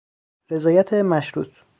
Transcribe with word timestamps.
رضایت 0.51 0.93
مشروط 0.93 1.51